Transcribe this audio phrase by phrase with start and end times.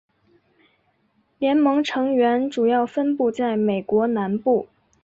[1.37, 4.67] 联盟成员主要分布在美国南部。